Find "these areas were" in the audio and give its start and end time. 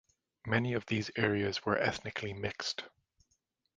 0.87-1.77